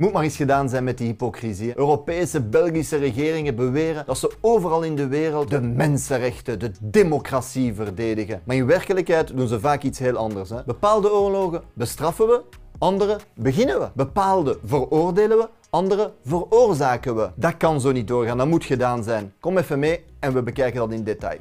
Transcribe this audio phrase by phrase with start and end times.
[0.00, 1.78] Moet maar eens gedaan zijn met die hypocrisie.
[1.78, 8.40] Europese, Belgische regeringen beweren dat ze overal in de wereld de mensenrechten, de democratie verdedigen.
[8.44, 10.50] Maar in werkelijkheid doen ze vaak iets heel anders.
[10.50, 10.64] Hè?
[10.66, 12.42] Bepaalde oorlogen bestraffen we,
[12.78, 13.88] andere beginnen we.
[13.94, 17.30] Bepaalde veroordelen we, andere veroorzaken we.
[17.34, 19.32] Dat kan zo niet doorgaan, dat moet gedaan zijn.
[19.40, 21.38] Kom even mee en we bekijken dat in detail.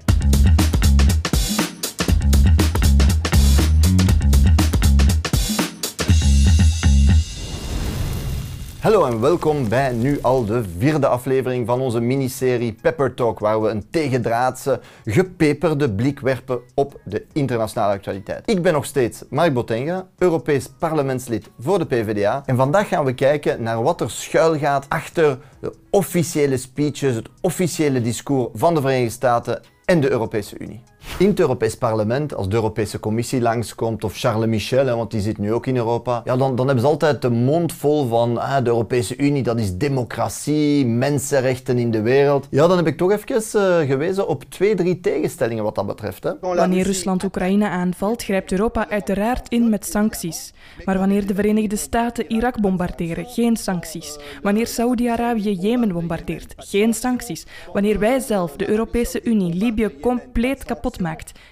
[8.89, 13.61] Hallo en welkom bij nu al de vierde aflevering van onze miniserie Pepper Talk, waar
[13.61, 18.49] we een tegendraadse, gepeperde blik werpen op de internationale actualiteit.
[18.49, 23.13] Ik ben nog steeds Mark Botenga, Europees parlementslid voor de PvdA, en vandaag gaan we
[23.13, 29.09] kijken naar wat er schuilgaat achter de officiële speeches, het officiële discours van de Verenigde
[29.11, 30.83] Staten en de Europese Unie.
[31.19, 35.21] In het Europees Parlement, als de Europese Commissie langskomt, of Charles Michel, hè, want die
[35.21, 38.33] zit nu ook in Europa, ja, dan, dan hebben ze altijd de mond vol van
[38.33, 42.47] de Europese Unie, dat is democratie, mensenrechten in de wereld.
[42.49, 46.23] Ja, dan heb ik toch even uh, gewezen op twee, drie tegenstellingen wat dat betreft.
[46.23, 46.31] Hè.
[46.41, 50.53] Wanneer Rusland Oekraïne aanvalt, grijpt Europa uiteraard in met sancties.
[50.85, 54.17] Maar wanneer de Verenigde Staten Irak bombarderen, geen sancties.
[54.41, 57.45] Wanneer Saoedi-Arabië Jemen bombardeert, geen sancties.
[57.73, 60.99] Wanneer wij zelf, de Europese Unie, Libië compleet kapot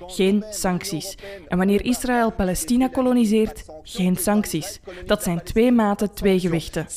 [0.08, 1.18] geen sancties.
[1.48, 4.80] En wanneer Israël Palestina koloniseert, geen sancties.
[5.06, 6.88] Dat zijn twee maten, twee gewichten.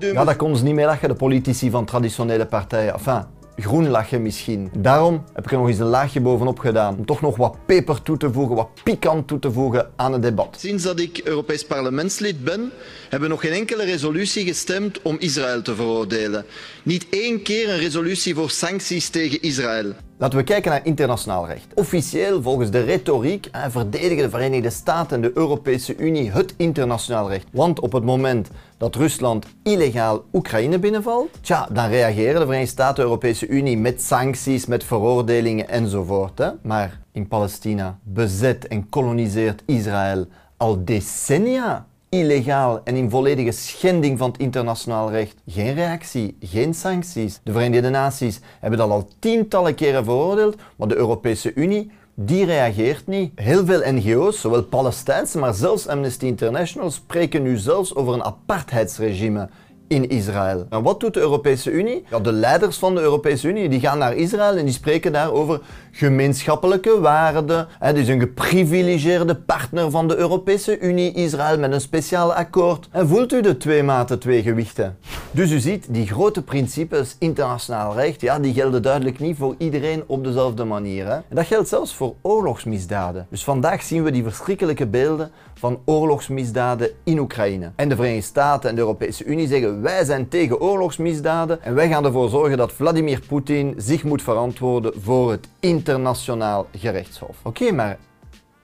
[0.00, 2.92] Ja, konden ze niet mee lachen, de politici van traditionele partijen.
[2.92, 3.22] Enfin,
[3.56, 4.70] groen lachen misschien.
[4.78, 6.96] Daarom heb ik er nog eens een laagje bovenop gedaan.
[6.98, 10.22] Om toch nog wat peper toe te voegen, wat pikant toe te voegen aan het
[10.22, 10.56] debat.
[10.58, 12.70] Sinds dat ik Europees parlementslid ben,
[13.02, 16.44] hebben we nog geen enkele resolutie gestemd om Israël te veroordelen.
[16.82, 19.92] Niet één keer een resolutie voor sancties tegen Israël.
[20.18, 21.66] Laten we kijken naar internationaal recht.
[21.74, 27.46] Officieel, volgens de retoriek, verdedigen de Verenigde Staten en de Europese Unie het internationaal recht.
[27.52, 28.48] Want op het moment
[28.82, 33.78] dat Rusland illegaal Oekraïne binnenvalt, tja, dan reageren de Verenigde Staten en de Europese Unie
[33.78, 36.54] met sancties, met veroordelingen enzovoort.
[36.62, 40.26] Maar in Palestina bezet en koloniseert Israël
[40.56, 45.34] al decennia illegaal en in volledige schending van het internationaal recht.
[45.46, 47.40] Geen reactie, geen sancties.
[47.42, 51.90] De Verenigde Naties hebben dat al tientallen keren veroordeeld, maar de Europese Unie
[52.24, 53.32] die reageert niet.
[53.34, 59.48] Heel veel NGO's, zowel Palestijnse, maar zelfs Amnesty International, spreken nu zelfs over een apartheidsregime
[59.92, 60.66] in Israël.
[60.70, 62.04] En wat doet de Europese Unie?
[62.22, 65.60] De leiders van de Europese Unie die gaan naar Israël en die spreken daar over
[65.90, 67.66] gemeenschappelijke waarden.
[67.78, 72.88] Het is een geprivilegeerde partner van de Europese Unie, Israël, met een speciaal akkoord.
[72.90, 74.96] En voelt u de twee maten, twee gewichten?
[75.30, 80.02] Dus u ziet, die grote principes, internationaal recht, ja, die gelden duidelijk niet voor iedereen
[80.06, 81.06] op dezelfde manier.
[81.06, 81.14] Hè?
[81.14, 83.26] En dat geldt zelfs voor oorlogsmisdaden.
[83.30, 85.30] Dus vandaag zien we die verschrikkelijke beelden
[85.62, 87.72] van oorlogsmisdaden in Oekraïne.
[87.76, 91.88] En de Verenigde Staten en de Europese Unie zeggen wij zijn tegen oorlogsmisdaden en wij
[91.88, 97.36] gaan ervoor zorgen dat Vladimir Poetin zich moet verantwoorden voor het internationaal gerechtshof.
[97.42, 97.98] Oké, maar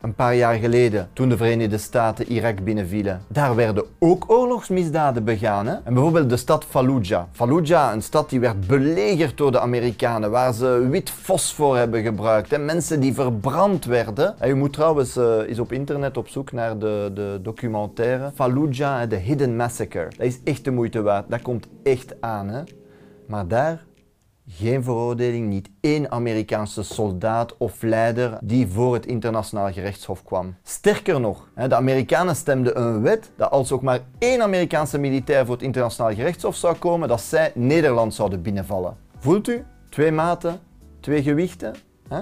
[0.00, 5.66] een paar jaar geleden, toen de Verenigde Staten Irak binnenvielen, daar werden ook oorlogsmisdaden begaan.
[5.66, 5.74] Hè?
[5.84, 7.24] En bijvoorbeeld de stad Fallujah.
[7.32, 12.50] Fallujah, een stad die werd belegerd door de Amerikanen, waar ze wit fosfor hebben gebruikt.
[12.50, 12.58] Hè?
[12.58, 14.38] Mensen die verbrand werden.
[14.38, 19.08] En je moet trouwens uh, eens op internet op zoek naar de, de documentaire Fallujah,
[19.08, 20.08] The Hidden Massacre.
[20.16, 21.24] Dat is echt de moeite waard.
[21.28, 22.48] Dat komt echt aan.
[22.48, 22.62] Hè?
[23.26, 23.84] Maar daar
[24.48, 30.54] geen veroordeling, niet één Amerikaanse soldaat of leider die voor het internationaal gerechtshof kwam.
[30.62, 35.54] Sterker nog, de Amerikanen stemden een wet dat als ook maar één Amerikaanse militair voor
[35.54, 38.96] het internationaal gerechtshof zou komen, dat zij Nederland zouden binnenvallen.
[39.18, 39.64] Voelt u?
[39.88, 40.60] Twee maten,
[41.00, 41.74] twee gewichten.
[42.08, 42.20] Hè?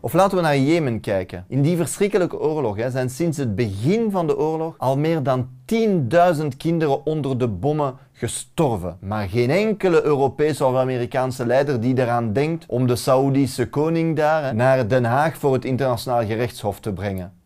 [0.00, 1.44] Of laten we naar Jemen kijken.
[1.48, 5.48] In die verschrikkelijke oorlog hè, zijn sinds het begin van de oorlog al meer dan
[6.40, 8.96] 10.000 kinderen onder de bommen gestorven.
[9.00, 14.54] Maar geen enkele Europese of Amerikaanse leider die eraan denkt om de Saoedische koning daar
[14.54, 17.37] naar Den Haag voor het internationaal gerechtshof te brengen.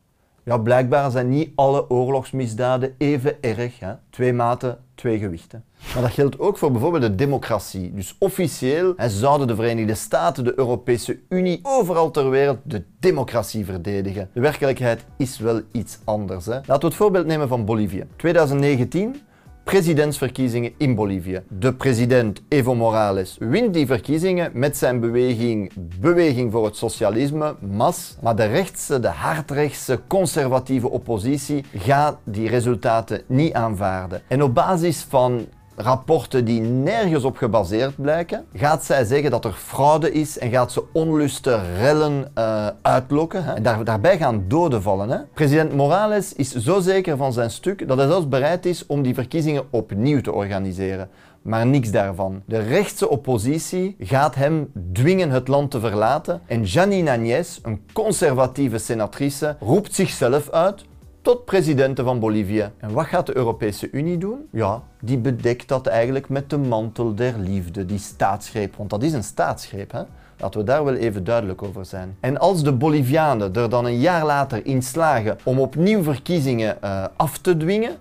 [0.44, 3.78] Ja, blijkbaar zijn niet alle oorlogsmisdaden even erg.
[3.78, 3.92] Hè?
[4.10, 5.64] Twee maten, twee gewichten.
[5.94, 7.94] Maar dat geldt ook voor bijvoorbeeld de democratie.
[7.94, 14.30] Dus officieel zouden de Verenigde Staten, de Europese Unie, overal ter wereld de democratie verdedigen.
[14.33, 16.47] De werkelijkheid is wel iets anders.
[16.47, 16.53] Hè?
[16.54, 18.04] Laten we het voorbeeld nemen van Bolivie.
[18.16, 19.21] 2019
[19.64, 21.41] presidentsverkiezingen in Bolivie.
[21.48, 28.16] De president Evo Morales wint die verkiezingen met zijn beweging Beweging voor het Socialisme, MAS.
[28.20, 34.22] Maar de rechtse, de hardrechtse, conservatieve oppositie gaat die resultaten niet aanvaarden.
[34.28, 35.47] En op basis van
[35.82, 40.72] rapporten die nergens op gebaseerd blijken, gaat zij zeggen dat er fraude is en gaat
[40.72, 43.44] ze onlusten, rellen uh, uitlokken.
[43.44, 43.52] Hè?
[43.52, 45.10] En daar, daarbij gaan doden vallen.
[45.10, 45.18] Hè?
[45.34, 49.14] President Morales is zo zeker van zijn stuk dat hij zelfs bereid is om die
[49.14, 51.08] verkiezingen opnieuw te organiseren.
[51.42, 52.42] Maar niks daarvan.
[52.46, 58.78] De rechtse oppositie gaat hem dwingen het land te verlaten en Janine Agnès, een conservatieve
[58.78, 60.84] senatrice, roept zichzelf uit
[61.22, 62.65] tot presidenten van Bolivie.
[62.78, 64.48] En wat gaat de Europese Unie doen?
[64.51, 68.77] Ja, die bedekt dat eigenlijk met de mantel der liefde, die staatsgreep.
[68.77, 70.03] Want dat is een staatsgreep, hè?
[70.39, 72.16] Laten we daar wel even duidelijk over zijn.
[72.21, 77.04] En als de Bolivianen er dan een jaar later in slagen om opnieuw verkiezingen uh,
[77.16, 77.97] af te dwingen,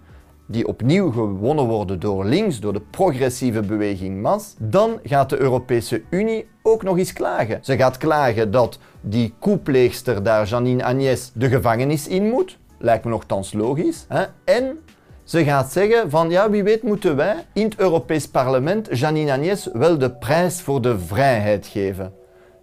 [0.45, 6.01] die opnieuw gewonnen worden door links, door de progressieve beweging MAS, dan gaat de Europese
[6.09, 7.59] Unie ook nog eens klagen.
[7.61, 12.57] Ze gaat klagen dat die koepleegster daar, Janine Agnès, de gevangenis in moet.
[12.81, 14.05] Lijkt me nogthans logisch.
[14.07, 14.23] Hè?
[14.43, 14.79] En
[15.23, 19.69] ze gaat zeggen van ja, wie weet moeten wij in het Europees Parlement Janine Agnès
[19.73, 22.13] wel de prijs voor de vrijheid geven.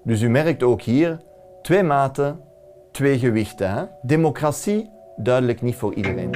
[0.04, 1.20] Dus u merkt ook hier
[1.62, 2.40] twee maten,
[2.92, 3.70] twee gewichten.
[3.70, 3.84] Hè?
[4.02, 6.30] Democratie duidelijk niet voor iedereen.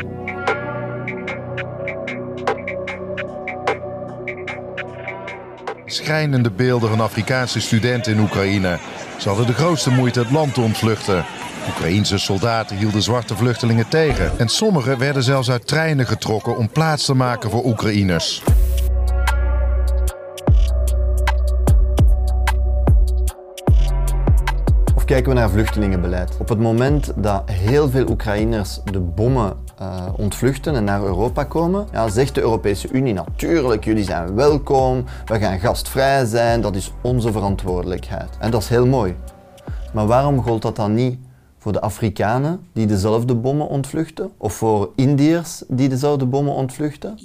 [5.85, 8.79] Schrijnende beelden van Afrikaanse studenten in Oekraïne.
[9.19, 11.25] Ze hadden de grootste moeite het land te ontvluchten.
[11.69, 14.39] Oekraïense soldaten hielden zwarte vluchtelingen tegen.
[14.39, 18.43] En sommigen werden zelfs uit treinen getrokken om plaats te maken voor Oekraïners.
[24.95, 26.37] Of kijken we naar vluchtelingenbeleid.
[26.39, 31.87] Op het moment dat heel veel Oekraïners de bommen uh, ontvluchten en naar Europa komen,
[31.93, 36.93] ja, zegt de Europese Unie natuurlijk, jullie zijn welkom, we gaan gastvrij zijn, dat is
[37.01, 38.29] onze verantwoordelijkheid.
[38.39, 39.17] En dat is heel mooi.
[39.93, 41.19] Maar waarom gold dat dan niet
[41.63, 44.31] voor de Afrikanen die dezelfde bommen ontvluchten?
[44.37, 47.19] Of voor Indiërs die dezelfde bommen ontvluchten?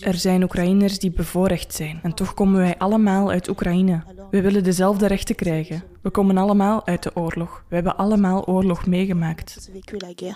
[0.00, 2.00] Er zijn Oekraïners die bevoorrecht zijn.
[2.02, 4.02] En toch komen wij allemaal uit Oekraïne.
[4.30, 5.82] We willen dezelfde rechten krijgen.
[6.00, 7.62] We komen allemaal uit de oorlog.
[7.68, 9.70] We hebben allemaal oorlog meegemaakt.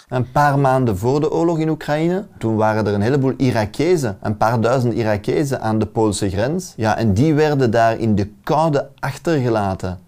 [0.09, 4.37] Een paar maanden voor de oorlog in Oekraïne, toen waren er een heleboel Irakezen, een
[4.37, 6.73] paar duizend Irakezen aan de Poolse grens.
[6.77, 9.99] Ja, en die werden daar in de koude achtergelaten.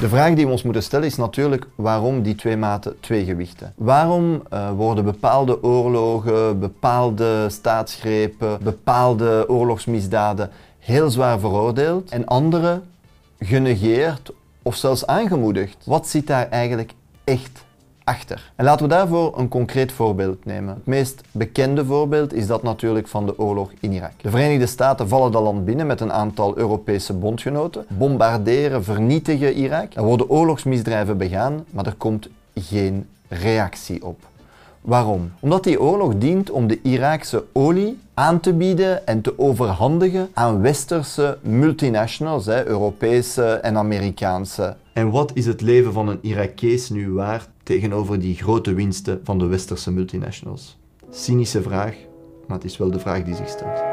[0.00, 3.72] De vraag die we ons moeten stellen is natuurlijk waarom die twee maten, twee gewichten.
[3.76, 12.80] Waarom uh, worden bepaalde oorlogen, bepaalde staatsgrepen, bepaalde oorlogsmisdaden heel zwaar veroordeeld en andere
[13.38, 15.76] genegeerd of zelfs aangemoedigd?
[15.84, 16.92] Wat zit daar eigenlijk
[17.24, 17.64] echt
[18.04, 18.52] achter.
[18.56, 20.74] En laten we daarvoor een concreet voorbeeld nemen.
[20.74, 24.12] Het meest bekende voorbeeld is dat natuurlijk van de oorlog in Irak.
[24.22, 29.94] De Verenigde Staten vallen dat land binnen met een aantal Europese bondgenoten, bombarderen, vernietigen Irak.
[29.94, 34.30] Er worden oorlogsmisdrijven begaan, maar er komt geen reactie op.
[34.82, 35.32] Waarom?
[35.40, 40.60] Omdat die oorlog dient om de Iraakse olie aan te bieden en te overhandigen aan
[40.60, 44.76] westerse multinationals, Europese en Amerikaanse.
[44.92, 49.38] En wat is het leven van een Irakees nu waard tegenover die grote winsten van
[49.38, 50.78] de westerse multinationals?
[51.10, 51.94] Cynische vraag,
[52.46, 53.91] maar het is wel de vraag die zich stelt.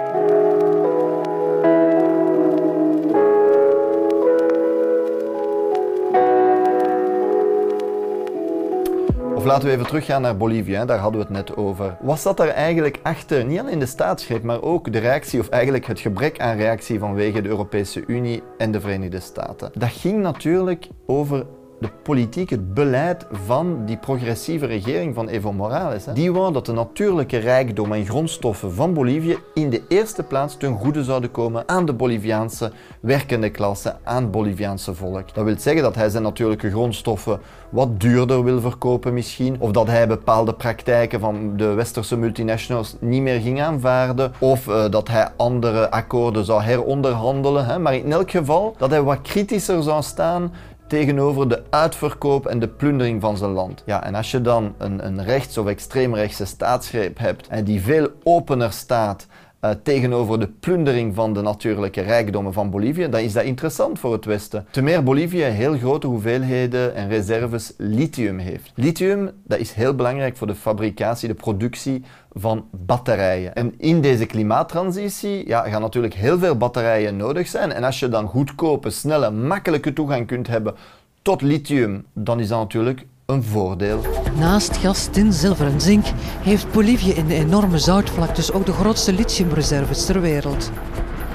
[9.40, 11.98] Of laten we even teruggaan naar Bolivia, daar hadden we het net over.
[12.02, 15.86] Wat zat er eigenlijk achter, niet alleen de staatsgreep, maar ook de reactie, of eigenlijk
[15.86, 19.72] het gebrek aan reactie vanwege de Europese Unie en de Verenigde Staten?
[19.74, 21.46] Dat ging natuurlijk over
[21.80, 26.06] de politiek, het beleid van die progressieve regering van Evo Morales.
[26.06, 26.14] Hè.
[26.14, 30.78] Die wou dat de natuurlijke rijkdom en grondstoffen van Bolivie in de eerste plaats ten
[30.78, 35.34] goede zouden komen aan de Boliviaanse werkende klasse, aan het Boliviaanse volk.
[35.34, 39.88] Dat wil zeggen dat hij zijn natuurlijke grondstoffen wat duurder wil verkopen misschien, of dat
[39.88, 45.28] hij bepaalde praktijken van de westerse multinationals niet meer ging aanvaarden, of uh, dat hij
[45.38, 47.66] andere akkoorden zou heronderhandelen.
[47.66, 47.80] Hè.
[47.80, 50.52] Maar in elk geval dat hij wat kritischer zou staan
[50.90, 53.84] tegenover de uitverkoop en de plundering van zijn land.
[53.86, 58.08] Ja, en als je dan een, een rechts- of extreemrechtse staatsgreep hebt en die veel
[58.24, 59.28] opener staat
[59.62, 64.12] uh, tegenover de plundering van de natuurlijke rijkdommen van Bolivie, dan is dat interessant voor
[64.12, 64.66] het Westen.
[64.72, 68.72] Te meer Bolivie heel grote hoeveelheden en reserves lithium heeft.
[68.76, 73.56] Lithium dat is heel belangrijk voor de fabricatie, de productie van batterijen.
[73.56, 77.72] En in deze klimaattransitie ja, gaan natuurlijk heel veel batterijen nodig zijn.
[77.72, 80.76] En als je dan goedkope, snelle, makkelijke toegang kunt hebben
[81.22, 84.02] tot lithium, dan is dat natuurlijk een voordeel.
[84.38, 86.06] Naast gas, tin, zilver en zink
[86.42, 90.72] heeft Bolivie in de enorme zoutvlaktes ook de grootste lithiumreserves ter wereld.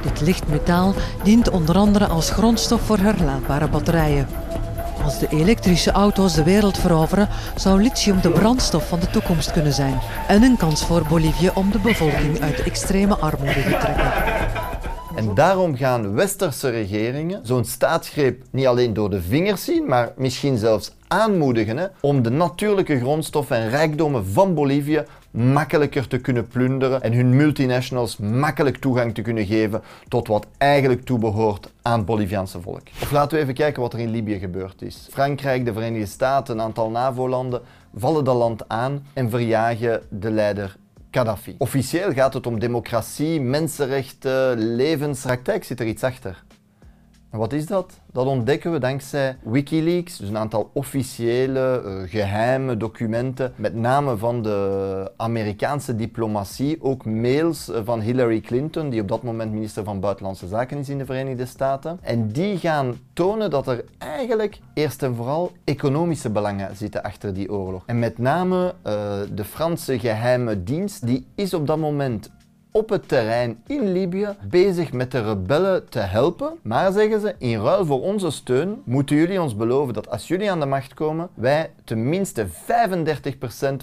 [0.02, 4.28] Dit licht metaal dient onder andere als grondstof voor herlaadbare batterijen.
[5.04, 9.72] Als de elektrische auto's de wereld veroveren, zou lithium de brandstof van de toekomst kunnen
[9.72, 9.98] zijn.
[10.28, 14.12] En een kans voor Bolivie om de bevolking uit de extreme armoede te trekken.
[15.16, 20.58] En daarom gaan westerse regeringen zo'n staatsgreep niet alleen door de vingers zien, maar misschien
[20.58, 27.12] zelfs aanmoedigen om de natuurlijke grondstoffen en rijkdommen van Bolivie makkelijker te kunnen plunderen en
[27.12, 32.82] hun multinationals makkelijk toegang te kunnen geven tot wat eigenlijk toebehoort aan het Boliviaanse volk.
[33.02, 35.08] Of laten we even kijken wat er in Libië gebeurd is.
[35.10, 37.62] Frankrijk, de Verenigde Staten, een aantal NAVO-landen
[37.94, 40.76] vallen dat land aan en verjagen de leider
[41.10, 41.54] Gaddafi.
[41.58, 46.44] Officieel gaat het om democratie, mensenrechten, levenspraktijk zit er iets achter.
[47.34, 48.00] En wat is dat?
[48.12, 54.42] Dat ontdekken we dankzij Wikileaks, dus een aantal officiële, uh, geheime documenten, met name van
[54.42, 60.00] de Amerikaanse diplomatie, ook mails eh, van Hillary Clinton, die op dat moment minister van
[60.00, 61.98] Buitenlandse Zaken is in de Verenigde Staten.
[62.02, 67.52] En die gaan tonen dat er eigenlijk eerst en vooral economische belangen zitten achter die
[67.52, 67.82] oorlog.
[67.86, 68.92] En met name uh,
[69.32, 72.30] de Franse geheime dienst, die is op dat moment
[72.76, 76.52] op het terrein in Libië bezig met de rebellen te helpen.
[76.62, 80.50] Maar zeggen ze, in ruil voor onze steun moeten jullie ons beloven dat als jullie
[80.50, 82.50] aan de macht komen, wij tenminste 35%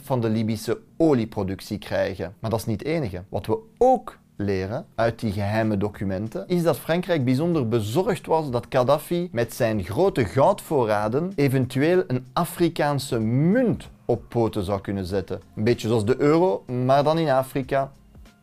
[0.03, 2.33] van de Libische olieproductie krijgen.
[2.39, 3.23] Maar dat is niet het enige.
[3.29, 8.65] Wat we ook leren uit die geheime documenten, is dat Frankrijk bijzonder bezorgd was dat
[8.69, 15.41] Gaddafi met zijn grote goudvoorraden eventueel een Afrikaanse munt op poten zou kunnen zetten.
[15.55, 17.91] Een beetje zoals de euro, maar dan in Afrika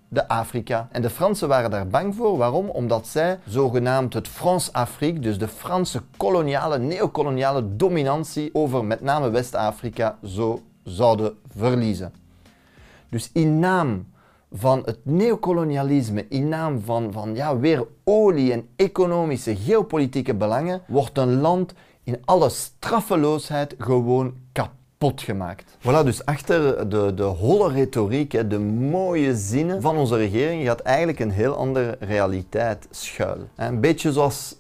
[0.08, 0.88] de Afrika.
[0.92, 2.36] En de Fransen waren daar bang voor.
[2.36, 2.68] Waarom?
[2.68, 10.18] Omdat zij zogenaamd het Frans-Afrique, dus de Franse koloniale, neocoloniale dominantie over met name West-Afrika,
[10.24, 12.12] zo zouden verliezen.
[13.08, 14.06] Dus in naam
[14.52, 21.18] van het neocolonialisme, in naam van, van ja, weer olie en economische, geopolitieke belangen, wordt
[21.18, 21.72] een land
[22.04, 25.76] in alle straffeloosheid gewoon kapot pot gemaakt.
[25.78, 31.18] Voilà, dus achter de, de holle retoriek, de mooie zinnen van onze regering, gaat eigenlijk
[31.18, 33.48] een heel andere realiteit schuilen.
[33.56, 34.56] Een beetje zoals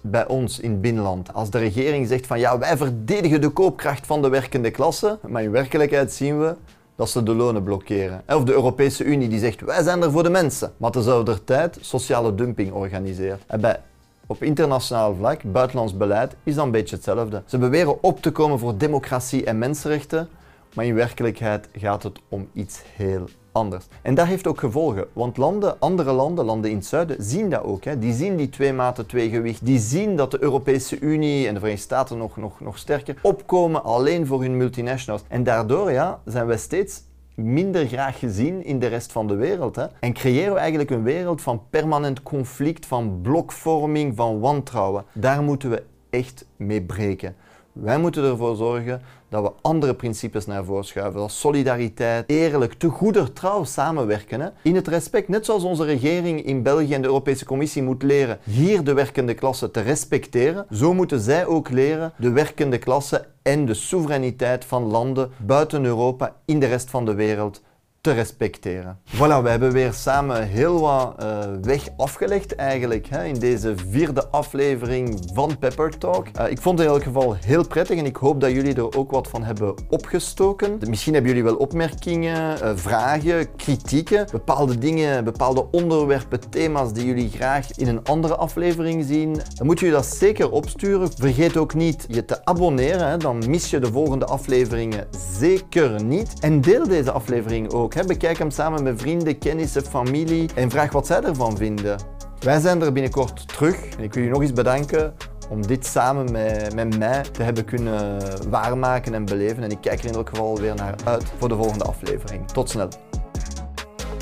[0.00, 1.34] bij ons in binnenland.
[1.34, 5.42] Als de regering zegt van ja, wij verdedigen de koopkracht van de werkende klasse, maar
[5.42, 6.54] in werkelijkheid zien we
[6.96, 8.22] dat ze de lonen blokkeren.
[8.26, 11.78] Of de Europese Unie die zegt wij zijn er voor de mensen, maar tezelfde tijd
[11.80, 13.42] sociale dumping organiseert.
[13.46, 13.80] En bij
[14.30, 17.42] op internationaal vlak, buitenlands beleid, is dan een beetje hetzelfde.
[17.46, 20.28] Ze beweren op te komen voor democratie en mensenrechten,
[20.74, 23.84] maar in werkelijkheid gaat het om iets heel anders.
[24.02, 27.62] En dat heeft ook gevolgen, want landen, andere landen, landen in het zuiden, zien dat
[27.62, 27.84] ook.
[27.84, 27.98] Hè.
[27.98, 29.66] Die zien die twee maten, twee gewicht.
[29.66, 33.84] Die zien dat de Europese Unie en de Verenigde Staten nog, nog, nog sterker opkomen
[33.84, 35.22] alleen voor hun multinationals.
[35.28, 37.02] En daardoor ja, zijn wij steeds
[37.44, 39.76] minder graag gezien in de rest van de wereld.
[39.76, 39.86] Hè?
[40.00, 45.04] En creëren we eigenlijk een wereld van permanent conflict, van blokvorming, van wantrouwen.
[45.12, 47.34] Daar moeten we echt mee breken.
[47.72, 52.88] Wij moeten ervoor zorgen dat we andere principes naar voren schuiven, zoals solidariteit, eerlijk, te
[52.88, 54.52] goeder trouw samenwerken.
[54.62, 58.38] In het respect, net zoals onze regering in België en de Europese Commissie moet leren
[58.44, 63.66] hier de werkende klasse te respecteren, zo moeten zij ook leren de werkende klasse en
[63.66, 67.62] de soevereiniteit van landen buiten Europa in de rest van de wereld
[68.00, 68.98] te respecteren.
[69.04, 74.28] Voilà, we hebben weer samen heel wat uh, weg afgelegd eigenlijk hè, in deze vierde
[74.28, 76.26] aflevering van Pepper Talk.
[76.40, 78.96] Uh, ik vond het in elk geval heel prettig en ik hoop dat jullie er
[78.96, 80.78] ook wat van hebben opgestoken.
[80.88, 87.30] Misschien hebben jullie wel opmerkingen, uh, vragen, kritieken, bepaalde dingen, bepaalde onderwerpen, thema's die jullie
[87.30, 89.40] graag in een andere aflevering zien.
[89.54, 91.10] Dan moet je dat zeker opsturen.
[91.16, 95.06] Vergeet ook niet je te abonneren, hè, dan mis je de volgende afleveringen
[95.38, 96.32] zeker niet.
[96.40, 98.06] En deel deze aflevering ook ook.
[98.06, 101.98] Bekijk hem samen met vrienden, kennissen, familie en vraag wat zij ervan vinden.
[102.40, 105.14] Wij zijn er binnenkort terug en ik wil je nog eens bedanken
[105.50, 108.18] om dit samen met, met mij te hebben kunnen
[108.50, 109.62] waarmaken en beleven.
[109.62, 112.46] En ik kijk er in elk geval weer naar uit voor de volgende aflevering.
[112.46, 112.88] Tot snel.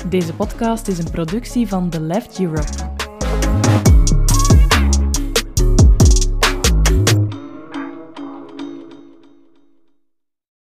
[0.09, 3.88] Deze podcast is een productie van The Left Europe.